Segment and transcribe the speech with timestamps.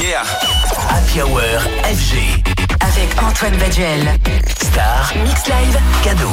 [0.00, 2.59] Happy Hour FG.
[2.96, 4.18] Avec Antoine Baduel.
[4.58, 5.12] Star.
[5.24, 5.78] Mix Live.
[6.02, 6.28] Cadeau.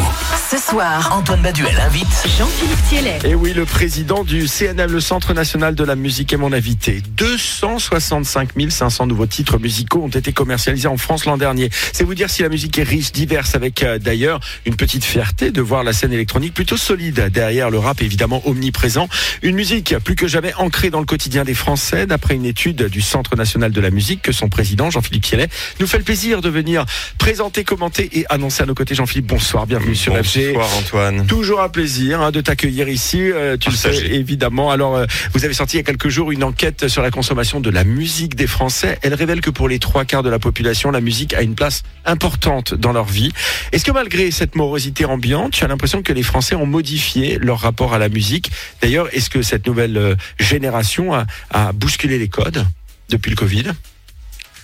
[0.49, 2.07] Ce soir, Antoine Baduel invite.
[2.37, 3.19] Jean-Philippe Thielet.
[3.25, 7.03] Et oui, le président du CNM, le Centre National de la Musique, est mon invité.
[7.15, 11.69] 265 500 nouveaux titres musicaux ont été commercialisés en France l'an dernier.
[11.93, 15.51] C'est vous dire si la musique est riche, diverse, avec euh, d'ailleurs une petite fierté
[15.51, 19.09] de voir la scène électronique plutôt solide derrière le rap évidemment omniprésent.
[19.43, 23.01] Une musique plus que jamais ancrée dans le quotidien des Français, d'après une étude du
[23.01, 25.49] Centre National de la Musique que son président Jean-Philippe Thielet
[25.79, 26.85] nous fait le plaisir de venir
[27.17, 28.95] présenter, commenter et annoncer à nos côtés.
[28.95, 30.53] Jean-Philippe, bonsoir, bienvenue sur FG.
[30.53, 31.27] Bonsoir Antoine.
[31.27, 33.19] Toujours un plaisir hein, de t'accueillir ici.
[33.31, 34.71] Euh, tu le sais évidemment.
[34.71, 37.59] Alors, euh, vous avez sorti il y a quelques jours une enquête sur la consommation
[37.59, 38.97] de la musique des Français.
[39.01, 41.83] Elle révèle que pour les trois quarts de la population, la musique a une place
[42.05, 43.31] importante dans leur vie.
[43.71, 47.59] Est-ce que malgré cette morosité ambiante, tu as l'impression que les Français ont modifié leur
[47.59, 48.51] rapport à la musique?
[48.81, 52.65] D'ailleurs, est-ce que cette nouvelle euh, génération a, a bousculé les codes
[53.09, 53.65] depuis le Covid?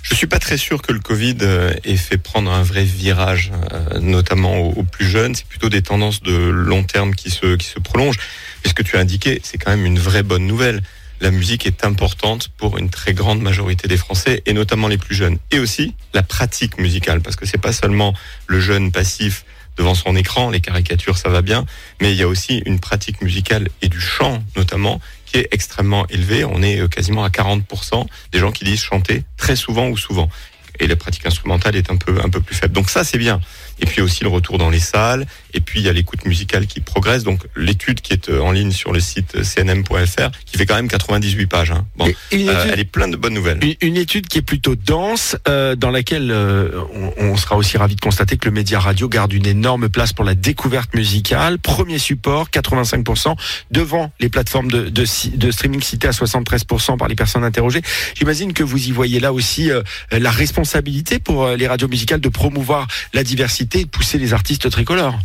[0.03, 3.53] Je suis pas très sûr que le Covid euh, ait fait prendre un vrai virage,
[3.72, 5.33] euh, notamment aux, plus jeunes.
[5.33, 8.19] C'est plutôt des tendances de long terme qui se, qui se prolongent.
[8.66, 10.81] Et ce que tu as indiqué, c'est quand même une vraie bonne nouvelle.
[11.22, 15.16] La musique est importante pour une très grande majorité des Français et notamment les plus
[15.16, 15.38] jeunes.
[15.52, 18.13] Et aussi la pratique musicale, parce que c'est pas seulement
[18.47, 19.45] le jeune passif
[19.77, 21.66] devant son écran, les caricatures ça va bien,
[22.02, 26.05] mais il y a aussi une pratique musicale et du chant notamment qui est extrêmement
[26.07, 26.45] élevée.
[26.45, 30.29] On est euh, quasiment à 40% des gens qui disent chanter très souvent ou souvent.
[30.79, 32.73] Et la pratique instrumentale est un peu, un peu plus faible.
[32.73, 33.39] Donc ça, c'est bien.
[33.79, 35.25] Et puis aussi le retour dans les salles.
[35.53, 37.23] Et puis il y a l'écoute musicale qui progresse.
[37.23, 40.88] Donc l'étude qui est euh, en ligne sur le site cnm.fr, qui fait quand même
[40.88, 41.71] 98 pages.
[41.71, 41.85] hein.
[41.95, 43.59] Bon, euh, elle est pleine de bonnes nouvelles.
[43.63, 47.77] Une, une étude qui est plutôt dense, euh, dans laquelle euh, on, on sera aussi
[47.77, 51.59] ravi de constater que le média radio garde une énorme place pour la découverte musicale.
[51.59, 53.35] Premier support, 85%,
[53.71, 57.81] devant les plateformes de, de, si- de streaming citées à 73% par les personnes interrogées.
[58.16, 62.21] J'imagine que vous y voyez là aussi euh, la responsabilité pour euh, les radios musicales
[62.21, 65.17] de promouvoir la diversité pousser les artistes tricolores.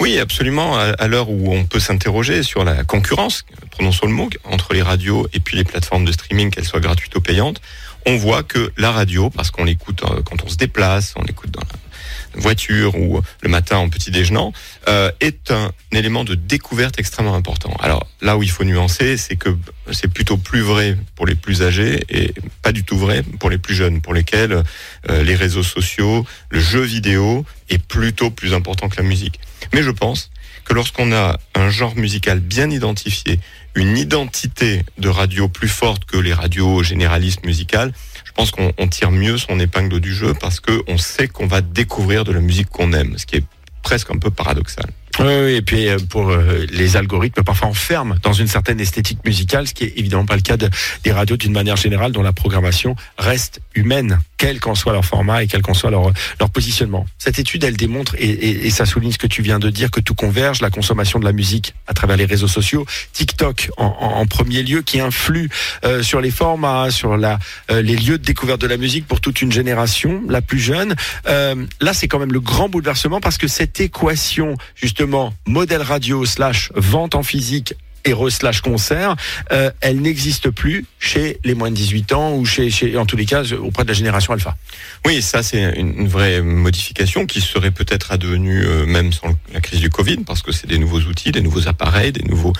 [0.00, 0.78] Oui, absolument.
[0.78, 4.82] À, à l'heure où on peut s'interroger sur la concurrence, prononçons le mot, entre les
[4.82, 7.60] radios et puis les plateformes de streaming, qu'elles soient gratuites ou payantes,
[8.06, 11.50] on voit que la radio, parce qu'on l'écoute euh, quand on se déplace, on l'écoute
[11.50, 11.89] dans la
[12.34, 14.52] voiture ou le matin en petit déjeunant,
[14.88, 17.74] euh, est un élément de découverte extrêmement important.
[17.80, 19.50] Alors là où il faut nuancer, c'est que
[19.92, 23.58] c'est plutôt plus vrai pour les plus âgés et pas du tout vrai pour les
[23.58, 24.62] plus jeunes, pour lesquels
[25.10, 29.40] euh, les réseaux sociaux, le jeu vidéo est plutôt plus important que la musique.
[29.72, 30.30] Mais je pense
[30.64, 33.40] que lorsqu'on a un genre musical bien identifié,
[33.74, 37.92] une identité de radio plus forte que les radios généralistes musicales,
[38.30, 41.62] je pense qu'on on tire mieux son épingle du jeu parce qu'on sait qu'on va
[41.62, 43.44] découvrir de la musique qu'on aime, ce qui est
[43.82, 44.86] presque un peu paradoxal.
[45.20, 45.26] Oui,
[45.56, 49.74] et puis euh, pour euh, les algorithmes, parfois enferment dans une certaine esthétique musicale, ce
[49.74, 50.70] qui est évidemment pas le cas de-
[51.04, 55.42] des radios d'une manière générale, dont la programmation reste humaine, quel qu'en soit leur format
[55.42, 57.04] et quel qu'en soit leur, leur positionnement.
[57.18, 58.30] Cette étude, elle démontre, et,
[58.66, 61.26] et- ça souligne ce que tu viens de dire, que tout converge, la consommation de
[61.26, 65.50] la musique à travers les réseaux sociaux, TikTok en, premier lieu, qui influe
[65.84, 67.38] euh, sur les formats, sur la,
[67.68, 70.94] les lieux de découverte de la musique pour toute une génération, la plus jeune.
[71.26, 75.09] Là, c'est quand même le grand bouleversement parce que cette équation, justement,
[75.46, 79.16] modèle radio slash vente en physique héros slash concert,
[79.52, 83.16] euh, elle n'existe plus chez les moins de 18 ans ou chez, chez, en tous
[83.16, 84.56] les cas, auprès de la génération alpha.
[85.04, 89.80] Oui, ça c'est une vraie modification qui serait peut-être advenue euh, même sans la crise
[89.80, 92.52] du Covid, parce que c'est des nouveaux outils, des nouveaux appareils, des nouveaux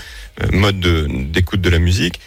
[0.43, 2.21] euh, modes de- d'écoute de, la musique.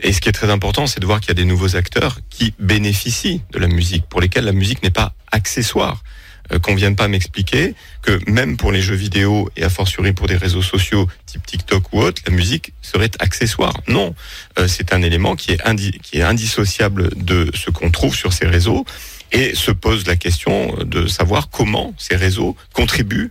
[0.00, 2.18] Et ce qui est très important, c'est de voir qu'il y a des nouveaux acteurs
[2.30, 6.02] qui bénéficient de la musique, pour lesquels la musique n'est pas accessoire.
[6.50, 10.26] Euh, qu'on vienne pas m'expliquer que même pour les jeux vidéo et a fortiori pour
[10.28, 13.74] des réseaux sociaux type TikTok ou autre, la musique serait accessoire.
[13.86, 14.14] Non,
[14.58, 15.60] Euh, c'est un élément qui est,
[16.02, 18.84] qui est indissociable de ce qu'on trouve sur ces réseaux
[19.30, 23.30] et se pose la question de savoir comment ces réseaux contribuent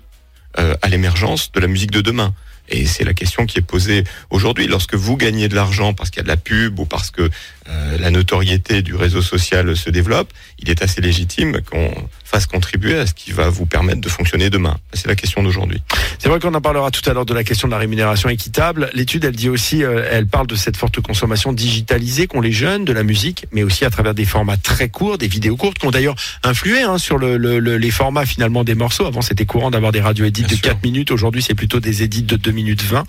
[0.59, 2.33] euh, à l'émergence de la musique de demain.
[2.69, 4.67] Et c'est la question qui est posée aujourd'hui.
[4.67, 7.29] Lorsque vous gagnez de l'argent parce qu'il y a de la pub ou parce que
[7.69, 11.91] euh, la notoriété du réseau social se développe, il est assez légitime qu'on
[12.23, 14.77] fasse contribuer à ce qui va vous permettre de fonctionner demain.
[14.93, 15.81] C'est la question d'aujourd'hui.
[16.19, 18.89] C'est vrai qu'on en parlera tout à l'heure de la question de la rémunération équitable.
[18.93, 22.83] L'étude, elle dit aussi, euh, elle parle de cette forte consommation digitalisée qu'ont les jeunes
[22.85, 25.85] de la musique, mais aussi à travers des formats très courts, des vidéos courtes, qui
[25.87, 29.05] ont d'ailleurs influé hein, sur le, le- le- les formats finalement des morceaux.
[29.05, 30.61] Avant, c'était courant d'avoir des radio édits Bien de sûr.
[30.63, 31.11] 4 minutes.
[31.11, 33.05] Aujourd'hui, c'est plutôt des édits de 2 minutes 20.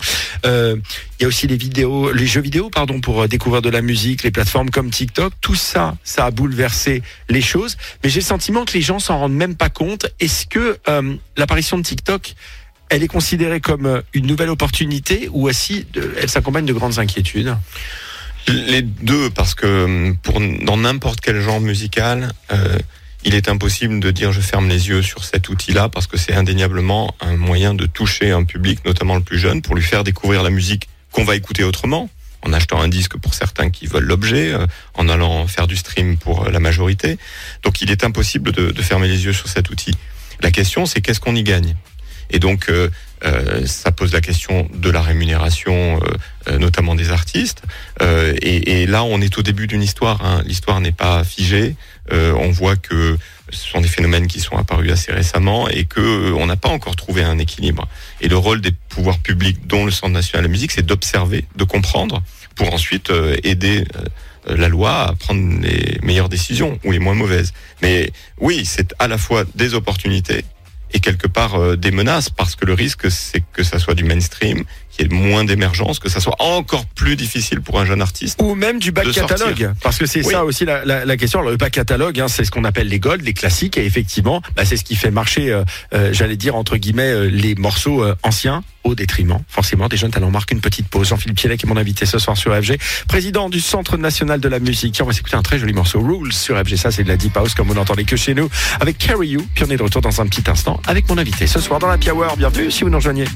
[0.46, 0.76] Euh,
[1.18, 4.22] Il y a aussi les vidéos, les jeux vidéo, pardon, pour découvrir de la musique,
[4.22, 5.32] les plateformes comme TikTok.
[5.40, 7.76] Tout ça, ça a bouleversé les choses.
[8.02, 10.06] Mais j'ai le sentiment que les gens s'en rendent même pas compte.
[10.20, 12.34] Est-ce que euh, l'apparition de TikTok
[12.90, 15.86] elle est considérée comme euh, une nouvelle opportunité ou aussi
[16.20, 17.54] elle s'accompagne de grandes inquiétudes?
[18.48, 22.78] Les deux, parce que hum, pour, dans n'importe quel genre musical, euh,
[23.24, 26.32] il est impossible de dire je ferme les yeux sur cet outil-là, parce que c'est
[26.32, 30.42] indéniablement un moyen de toucher un public, notamment le plus jeune, pour lui faire découvrir
[30.42, 32.08] la musique qu'on va écouter autrement,
[32.42, 36.16] en achetant un disque pour certains qui veulent l'objet, euh, en allant faire du stream
[36.16, 37.18] pour euh, la majorité.
[37.62, 39.94] Donc il est impossible de, fermer les yeux sur cet outil.
[40.40, 41.74] La question, c'est qu'est-ce qu'on y gagne?
[42.30, 42.88] Et donc, euh,
[43.66, 45.98] ça pose la question de la rémunération,
[46.58, 47.62] notamment des artistes.
[48.00, 50.24] Et, et là, on est au début d'une histoire.
[50.24, 50.42] hein.
[50.46, 51.74] L'histoire n'est pas figée.
[52.12, 53.18] Euh, on voit que
[53.50, 56.68] ce sont des phénomènes qui sont apparus assez récemment et que euh, on n'a pas
[56.68, 57.86] encore trouvé un équilibre.
[58.20, 61.44] Et le rôle des pouvoirs publics, dont le Centre national de la musique, c'est d'observer,
[61.56, 62.22] de comprendre,
[62.54, 63.84] pour ensuite euh, aider.
[64.46, 67.52] la loi à prendre les meilleures décisions ou les moins mauvaises.
[67.82, 70.42] Mais oui, c'est à la fois des opportunités
[70.94, 74.64] et quelque part des menaces parce que le risque c'est que ça soit du mainstream,
[74.98, 78.40] qu'il y ait moins d'émergence, que ça soit encore plus difficile pour un jeune artiste.
[78.42, 79.26] Ou même du sortir.
[79.26, 80.32] catalogue, parce que c'est Oui.
[80.32, 81.40] ça aussi la, la, la question.
[81.40, 84.42] Alors, le back catalogue, hein, c'est ce qu'on appelle les golds, les classiques, et effectivement,
[84.56, 85.64] bah, c'est ce qui fait marcher, euh,
[85.94, 90.28] euh, j'allais dire entre guillemets, euh, les morceaux anciens au détriment, forcément, des jeunes talents.
[90.28, 91.08] On marque une petite pause.
[91.08, 94.58] Jean-Philippe Pielec est mon invité ce soir sur FG, président du Centre national de la
[94.60, 94.98] musique.
[95.02, 96.76] On va s'écouter un très joli morceau, Rules sur FG.
[96.76, 98.48] Ça, c'est de la deep house comme vous n'entendez que chez nous,
[98.80, 99.46] avec Carry You.
[99.54, 101.88] Puis on est de retour dans un petit instant avec mon invité ce soir dans
[101.88, 102.36] la Hour.
[102.36, 103.26] Bienvenue si vous nous rejoignez.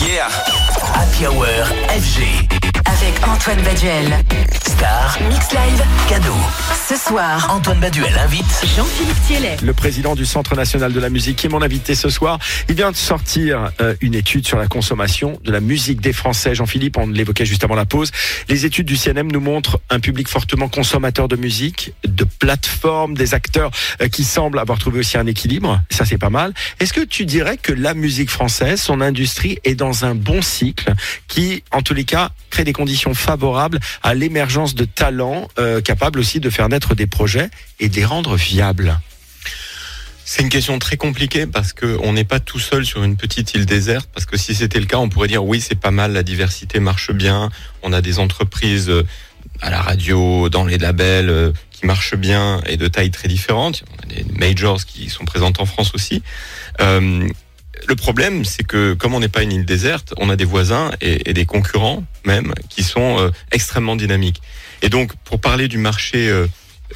[0.00, 0.28] Yeah.
[0.30, 1.46] Happy Hour
[1.88, 2.73] FG.
[2.86, 4.18] Avec Antoine Baduel.
[4.66, 5.18] Star.
[5.28, 5.84] Mix Live.
[6.08, 6.34] Cadeau.
[6.88, 8.44] Ce soir, Antoine Baduel invite.
[8.76, 9.56] Jean-Philippe Thielet.
[9.62, 12.38] le président du Centre national de la musique, qui est mon invité ce soir.
[12.68, 16.54] Il vient de sortir euh, une étude sur la consommation de la musique des Français.
[16.54, 18.10] Jean-Philippe, on l'évoquait juste avant la pause.
[18.48, 23.34] Les études du CNM nous montrent un public fortement consommateur de musique, de plateformes, des
[23.34, 23.70] acteurs
[24.02, 25.80] euh, qui semblent avoir trouvé aussi un équilibre.
[25.90, 26.52] Ça, c'est pas mal.
[26.80, 30.92] Est-ce que tu dirais que la musique française, son industrie, est dans un bon cycle
[31.28, 36.18] qui, en tous les cas, crée des conditions favorables à l'émergence de talents euh, capables
[36.18, 37.48] aussi de faire naître des projets
[37.80, 39.00] et de les rendre viables
[40.26, 43.54] C'est une question très compliquée parce que on n'est pas tout seul sur une petite
[43.54, 44.10] île déserte.
[44.12, 46.80] Parce que si c'était le cas, on pourrait dire oui, c'est pas mal, la diversité
[46.80, 47.48] marche bien.
[47.82, 49.06] On a des entreprises euh,
[49.62, 53.84] à la radio, dans les labels euh, qui marchent bien et de tailles très différentes.
[53.92, 56.22] On a des majors qui sont présentes en France aussi.
[57.86, 60.90] Le problème, c'est que comme on n'est pas une île déserte, on a des voisins
[61.00, 64.40] et, des concurrents même qui sont euh, extrêmement dynamiques.
[64.82, 66.46] Et donc, pour parler du marché euh,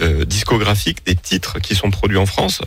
[0.01, 2.63] euh, discographique, des titres qui sont produits en France,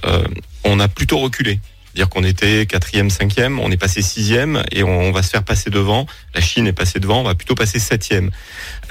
[0.64, 1.60] on a plutôt reculé.
[1.94, 5.70] C'est-à-dire qu'on était quatrième, cinquième, on est passé sixième et on, va se faire passer
[5.70, 6.06] devant.
[6.34, 8.32] La Chine est passée devant, on va plutôt passer septième.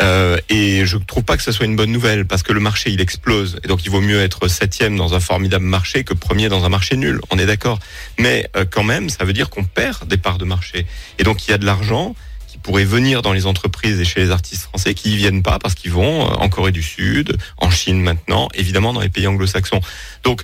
[0.02, 2.90] Euh, et je trouve pas que ce soit une bonne nouvelle parce que le marché
[2.90, 6.50] il explose et donc il vaut mieux être septième dans un formidable marché que premier
[6.50, 7.22] dans un marché nul.
[7.30, 7.78] On est d'accord.
[8.18, 10.86] Mais euh, quand même, ça veut dire qu'on perd des parts de marché.
[11.18, 12.14] Et donc il y a de l'argent
[12.48, 15.58] qui pourrait venir dans les entreprises et chez les artistes français qui y viennent pas
[15.58, 19.26] parce qu'ils vont euh, en Corée du Sud, en Chine maintenant, évidemment dans les pays
[19.26, 19.80] anglo-saxons.
[20.22, 20.42] Donc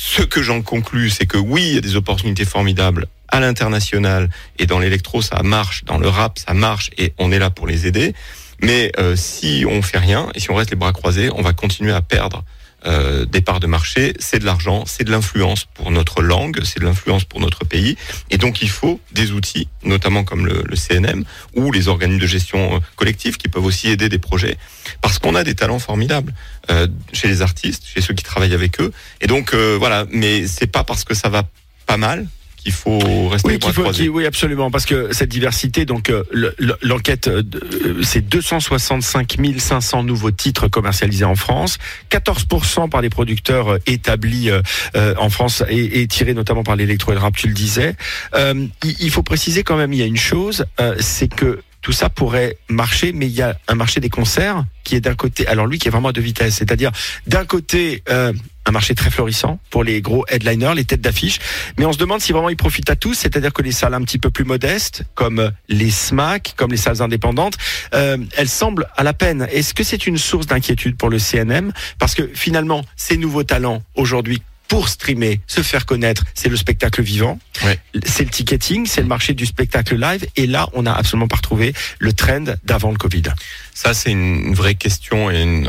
[0.00, 4.30] ce que j'en conclus, c'est que oui, il y a des opportunités formidables à l'international
[4.60, 7.66] et dans l'électro ça marche, dans le rap ça marche et on est là pour
[7.66, 8.14] les aider.
[8.62, 11.52] Mais euh, si on fait rien et si on reste les bras croisés, on va
[11.52, 12.44] continuer à perdre
[12.86, 14.14] euh, des parts de marché.
[14.18, 17.96] C'est de l'argent, c'est de l'influence pour notre langue, c'est de l'influence pour notre pays.
[18.30, 22.76] Et donc il faut des outils, notamment comme le, CNM ou les organismes de gestion
[22.76, 24.56] euh, collective qui peuvent aussi aider des projets,
[25.02, 26.32] parce qu'on a des talents formidables
[26.70, 28.92] euh, chez les artistes, chez ceux qui travaillent avec eux.
[29.20, 31.42] Et donc euh, voilà, mais c'est pas parce que ça va
[31.86, 32.26] pas mal
[32.58, 36.54] qu'il faut rester Oui, faut, qu'il- oui, absolument, parce que cette diversité, donc euh, le-
[36.58, 37.42] le- l'enquête, euh,
[37.84, 41.78] euh, c'est 265 500 nouveaux titres commercialisés en France,
[42.10, 44.50] 14% par les producteurs établis
[44.94, 47.94] en France et, et tirés notamment par l'électro et le rap, tu le disais.
[48.34, 50.64] Euh, il, faut préciser quand même, il y a une chose,
[51.00, 54.96] c'est que tout ça pourrait marcher, mais il y a un marché des concerts qui
[54.96, 56.90] est d'un côté, alors lui qui est vraiment à deux vitesses, c'est-à-dire
[57.26, 58.32] d'un côté euh,
[58.68, 61.38] un marché très florissant pour les gros headliners, les têtes d'affiche,
[61.78, 64.02] mais on se demande si vraiment il profite à tous, c'est-à-dire que les salles un
[64.02, 67.54] petit peu plus modestes, comme les SMAC, comme les salles indépendantes,
[67.94, 69.48] euh, elles semblent à la peine.
[69.50, 73.82] Est-ce que c'est une source d'inquiétude pour le CNM Parce que finalement, ces nouveaux talents
[73.94, 77.78] aujourd'hui pour streamer, se faire connaître, c'est le spectacle vivant, Ouais.
[78.04, 81.36] c'est le ticketing, c'est le marché du spectacle live, et là, on n'a absolument pas
[81.36, 83.22] retrouvé le trend d'avant le Covid.
[83.72, 85.66] Ça, c'est une vraie question et une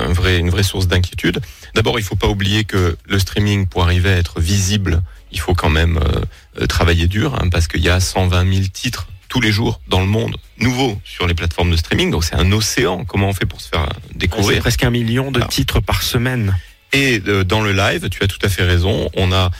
[0.49, 1.39] vraie source d'inquiétude.
[1.75, 5.53] D'abord, il faut pas oublier que le streaming, pour arriver à être visible, il faut
[5.53, 6.21] quand même euh,
[6.61, 9.99] euh, travailler dur, hein, parce qu'il y a 120 000 titres tous les jours dans
[10.01, 12.09] le monde, nouveaux sur les plateformes de streaming.
[12.09, 13.05] Donc c'est un océan.
[13.05, 14.59] Comment on fait pour se faire C'est découvrir?
[14.61, 15.45] Presque un million de Ah.
[15.47, 16.57] titres par semaine.
[16.93, 19.07] Et euh, dans le live, tu as tout à fait raison.
[19.15, 19.51] On a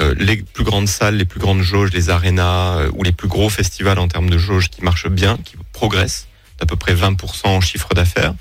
[0.00, 3.28] euh, les plus grandes salles, les plus grandes jauges, les arénas euh, ou les plus
[3.28, 6.26] gros festivals en termes de jauges qui marchent bien, qui progressent
[6.60, 8.34] d'à peu près 20% en chiffre d'affaires.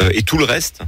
[0.00, 0.82] euh, et tout le reste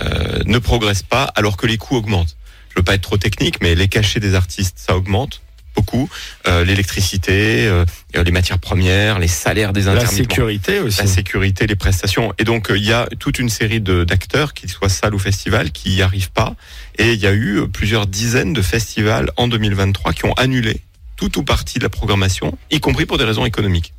[0.00, 2.36] euh, ne progresse pas alors que les coûts augmentent.
[2.70, 5.42] Je veux pas être trop technique, mais les cachets des artistes, ça augmente
[5.74, 6.08] beaucoup.
[6.48, 10.98] Euh, L'électricité, euh, les matières premières, les salaires des La intermittents sécurité aussi.
[10.98, 12.32] la sécurité, les prestations.
[12.38, 15.70] Et donc, euh, il y a toute une série d'acteurs, qu'ils soient salles ou festivals,
[15.70, 16.54] qui n'y arrivent pas.
[16.98, 20.80] Et il y a eu euh, plusieurs dizaines de festivals en 2023 qui ont annulé
[21.16, 23.92] tout ou partie de la programmation, y compris pour des raisons économiques.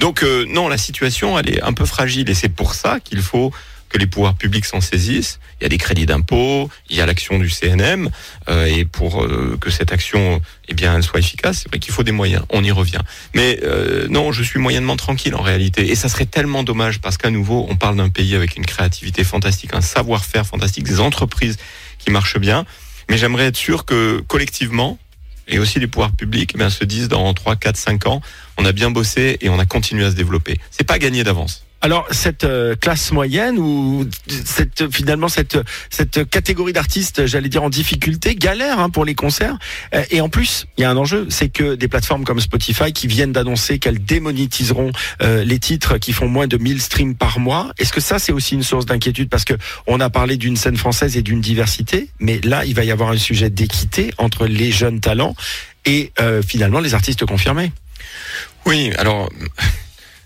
[0.00, 2.28] Donc, euh, non, la situation, elle est un peu fragile.
[2.28, 3.52] Et c'est pour ça qu'il faut
[3.96, 5.40] que les pouvoirs publics s'en saisissent.
[5.58, 8.10] Il y a des crédits d'impôt, il y a l'action du CNM,
[8.50, 11.94] euh, et pour euh, que cette action, eh bien, elle soit efficace, c'est vrai qu'il
[11.94, 12.44] faut des moyens.
[12.50, 13.00] On y revient.
[13.34, 15.90] Mais euh, non, je suis moyennement tranquille en réalité.
[15.90, 19.24] Et ça serait tellement dommage parce qu'à nouveau, on parle d'un pays avec une créativité
[19.24, 21.56] fantastique, un savoir-faire fantastique, des entreprises
[21.98, 22.66] qui marchent bien.
[23.08, 24.98] Mais j'aimerais être sûr que collectivement,
[25.48, 28.20] et aussi les pouvoirs publics, eh bien, se disent dans 3, 4, 5 ans,
[28.58, 30.58] on a bien bossé et on a continué à se développer.
[30.70, 31.65] C'est pas gagné d'avance.
[31.86, 34.04] Alors cette euh, classe moyenne ou
[34.90, 39.56] finalement cette catégorie d'artistes, j'allais dire en difficulté, galère hein, pour les concerts.
[39.94, 42.92] Euh, et en plus, il y a un enjeu, c'est que des plateformes comme Spotify
[42.92, 44.90] qui viennent d'annoncer qu'elles démonétiseront
[45.22, 47.70] euh, les titres qui font moins de 1000 streams par mois.
[47.78, 49.28] Est-ce que ça c'est aussi une source d'inquiétude?
[49.28, 49.54] Parce que
[49.86, 53.10] on a parlé d'une scène française et d'une diversité, mais là il va y avoir
[53.10, 55.36] un sujet d'équité entre les jeunes talents
[55.84, 56.10] et
[56.44, 57.70] finalement les artistes confirmés.
[58.64, 59.30] Oui, alors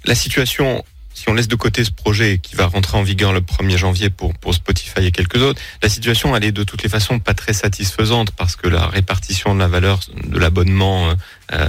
[0.06, 0.82] la situation,
[1.20, 4.08] si on laisse de côté ce projet qui va rentrer en vigueur le 1er janvier
[4.08, 7.52] pour, Spotify et quelques autres, la situation elle est de toutes les façons pas très
[7.52, 11.10] satisfaisante parce que la répartition de la valeur de l'abonnement
[11.52, 11.66] euh,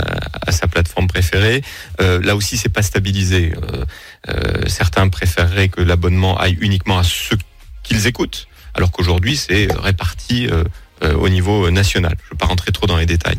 [0.48, 1.63] à sa plateforme préférée,
[2.00, 3.53] euh, là aussi c'est pas stabilisé.
[3.53, 3.86] Euh,
[4.29, 7.38] euh, certains préféreraient que l'abonnement aille uniquement à ceux
[7.84, 10.63] qu'ils écoutent, alors qu'aujourd'hui c'est réparti euh, euh,
[11.01, 12.15] au niveau national.
[12.20, 13.38] Je ne veux pas rentrer trop dans les détails.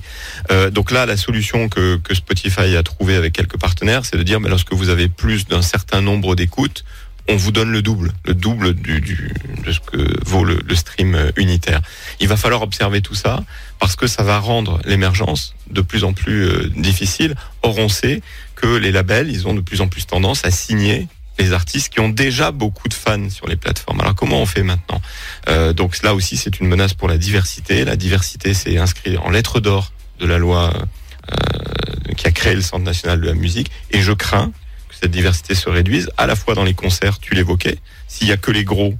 [0.50, 4.22] Euh, donc là, la solution que, que Spotify a trouvée avec quelques partenaires, c'est de
[4.22, 6.84] dire, mais lorsque vous avez plus d'un certain nombre d'écoutes,
[7.28, 9.32] on vous donne le double, le double du,
[9.64, 11.80] de ce que vaut le, stream euh, unitaire.
[12.18, 13.44] Il va falloir observer tout ça
[13.78, 17.34] parce que ça va rendre l'émergence de plus en plus euh, difficile.
[17.62, 18.22] Or, on sait
[18.56, 21.06] que les labels, ils ont de plus en plus tendance à signer
[21.38, 24.00] les artistes qui ont déjà beaucoup de fans sur les plateformes.
[24.00, 25.00] Alors comment on fait maintenant
[25.48, 27.84] Euh, Donc là aussi, c'est une menace pour la diversité.
[27.84, 32.62] La diversité, c'est inscrit en lettres d'or de la loi euh, qui a créé le
[32.62, 33.70] Centre national de la musique.
[33.90, 34.52] Et je crains
[34.88, 38.32] que cette diversité se réduise, à la fois dans les concerts, tu l'évoquais, s'il y
[38.32, 38.94] a que les gros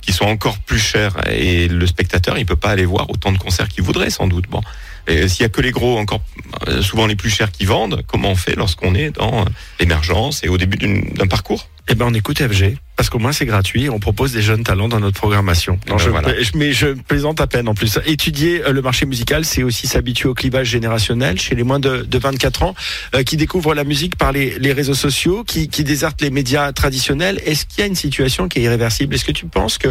[0.00, 3.38] qui sont encore plus chers et le spectateur, il peut pas aller voir autant de
[3.38, 4.46] concerts qu'il voudrait sans doute.
[4.48, 4.62] Bon,
[5.06, 6.22] s'il y a que les gros, encore
[6.68, 9.44] euh, souvent les plus chers qui vendent, comment on fait lorsqu'on est dans euh,
[9.80, 11.68] l'émergence et au début d'un parcours?
[11.88, 12.76] Eh ben, on écoute FG.
[12.96, 15.78] Parce qu'au moins c'est gratuit, on propose des jeunes talents dans notre programmation.
[15.86, 16.28] ben je, voilà.
[16.42, 17.98] je- mais je plaisante à peine en plus.
[18.06, 22.02] Étudier euh, le marché musical, c'est aussi s'habituer au clivage générationnel chez les moins de,
[22.08, 22.74] de 24 ans
[23.14, 26.72] euh, qui découvrent la musique par les, les réseaux sociaux, qui, qui désertent les médias
[26.72, 27.40] traditionnels.
[27.44, 29.14] Est-ce qu'il y a une situation qui est irréversible?
[29.14, 29.88] Est-ce que tu penses que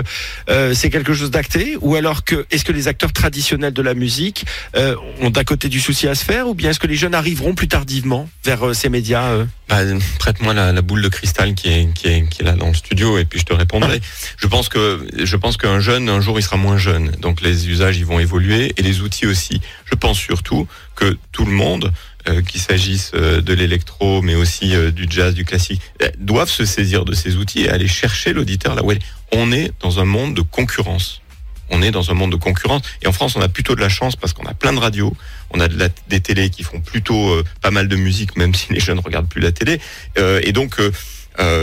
[0.50, 1.77] euh, c'est quelque chose d'acté?
[1.81, 4.45] Ou alors que est-ce que les acteurs traditionnels de la musique
[4.75, 6.47] euh, ont d'un côté du souci à se faire?
[6.47, 9.79] Ou bien est-ce que les jeunes arriveront plus tardivement vers ces médias Bah,
[10.19, 13.53] Prête-moi la, boule de cristal qui est, là dans le studio et puis je te
[13.53, 14.00] répondrai.
[14.38, 17.67] Je pense que je pense qu'un jeune un jour il sera moins jeune, donc les
[17.69, 19.62] usages ils vont évoluer et les outils aussi.
[19.86, 21.91] Je pense surtout que tout le monde,
[22.29, 25.81] euh, qu'il s'agisse euh, de l'électro mais aussi euh, du jazz, du classique,
[26.19, 29.01] doivent se saisir de ces outils et aller chercher l'auditeur là où elle est.
[29.31, 31.22] On est dans un monde de concurrence.
[31.69, 33.89] On est dans un monde de concurrence et en France on a plutôt de la
[33.89, 35.15] chance parce qu'on a plein de radios,
[35.51, 38.53] on a de la- des télés qui font plutôt euh, pas mal de musique même
[38.60, 39.79] si les jeunes regardent plus la télé
[40.17, 40.91] Euh, et donc euh,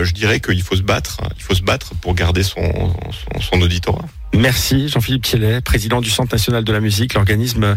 [0.04, 2.60] je dirais qu'il faut se battre, il faut se battre pour garder son,
[3.10, 4.04] son, son auditorat.
[4.34, 7.76] Merci Jean-Philippe Thiellet, président du Centre national de la musique, l'organisme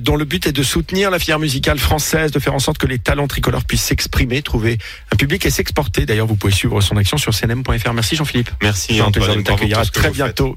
[0.00, 2.88] dont le but est de soutenir la filière musicale française, de faire en sorte que
[2.88, 4.78] les talents tricolores puissent s'exprimer, trouver
[5.12, 6.04] un public et s'exporter.
[6.04, 7.92] D'ailleurs, vous pouvez suivre son action sur cnm.fr.
[7.92, 8.50] Merci Jean-Philippe.
[8.62, 9.78] Merci C'est un plaisir Antoine, de t'accueillir.
[9.78, 10.56] À très bientôt.